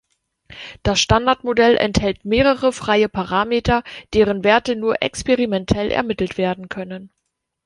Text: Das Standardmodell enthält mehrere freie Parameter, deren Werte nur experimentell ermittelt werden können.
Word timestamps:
Das 0.81 0.99
Standardmodell 0.99 1.77
enthält 1.77 2.25
mehrere 2.25 2.73
freie 2.73 3.07
Parameter, 3.07 3.83
deren 4.15 4.43
Werte 4.43 4.75
nur 4.75 4.99
experimentell 5.03 5.91
ermittelt 5.91 6.39
werden 6.39 6.69
können. 6.69 7.11